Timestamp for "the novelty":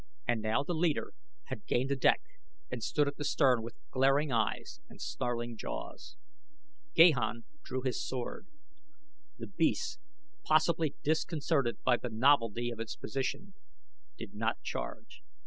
11.97-12.71